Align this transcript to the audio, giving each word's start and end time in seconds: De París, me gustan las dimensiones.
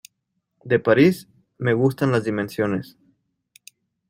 De 0.63 0.79
París, 0.79 1.27
me 1.59 1.73
gustan 1.75 2.11
las 2.11 2.23
dimensiones. 2.23 2.97